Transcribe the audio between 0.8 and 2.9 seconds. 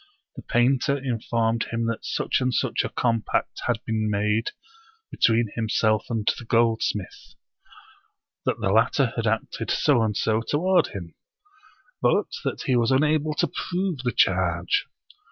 informed him that such and such a